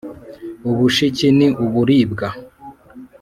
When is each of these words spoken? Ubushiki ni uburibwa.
Ubushiki 0.69 1.27
ni 1.37 1.47
uburibwa. 1.63 2.27